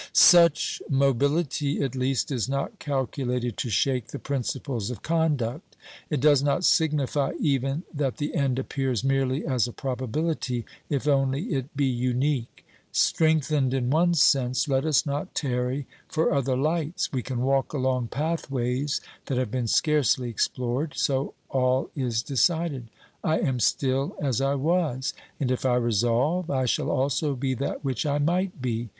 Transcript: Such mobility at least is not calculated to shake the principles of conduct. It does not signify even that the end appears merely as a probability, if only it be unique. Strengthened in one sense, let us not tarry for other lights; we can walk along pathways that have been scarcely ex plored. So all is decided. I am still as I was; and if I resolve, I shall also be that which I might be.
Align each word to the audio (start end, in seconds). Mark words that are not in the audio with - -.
Such 0.13 0.81
mobility 0.89 1.79
at 1.83 1.93
least 1.95 2.31
is 2.31 2.49
not 2.49 2.79
calculated 2.79 3.55
to 3.57 3.69
shake 3.69 4.07
the 4.07 4.17
principles 4.17 4.89
of 4.89 5.03
conduct. 5.03 5.75
It 6.09 6.19
does 6.19 6.41
not 6.41 6.63
signify 6.63 7.33
even 7.39 7.83
that 7.93 8.17
the 8.17 8.33
end 8.33 8.57
appears 8.57 9.03
merely 9.03 9.45
as 9.45 9.67
a 9.67 9.71
probability, 9.71 10.65
if 10.89 11.07
only 11.07 11.53
it 11.53 11.77
be 11.77 11.85
unique. 11.85 12.65
Strengthened 12.91 13.75
in 13.75 13.91
one 13.91 14.15
sense, 14.15 14.67
let 14.67 14.85
us 14.85 15.05
not 15.05 15.35
tarry 15.35 15.85
for 16.07 16.33
other 16.33 16.57
lights; 16.57 17.11
we 17.13 17.21
can 17.21 17.41
walk 17.41 17.71
along 17.71 18.07
pathways 18.07 19.01
that 19.27 19.37
have 19.37 19.51
been 19.51 19.67
scarcely 19.67 20.29
ex 20.31 20.47
plored. 20.47 20.97
So 20.97 21.35
all 21.47 21.91
is 21.95 22.23
decided. 22.23 22.87
I 23.23 23.37
am 23.37 23.59
still 23.59 24.15
as 24.19 24.41
I 24.41 24.55
was; 24.55 25.13
and 25.39 25.51
if 25.51 25.63
I 25.63 25.75
resolve, 25.75 26.49
I 26.49 26.65
shall 26.65 26.89
also 26.89 27.35
be 27.35 27.53
that 27.53 27.85
which 27.85 28.07
I 28.07 28.17
might 28.17 28.63
be. 28.63 28.89